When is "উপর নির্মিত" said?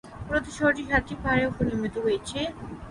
1.51-1.95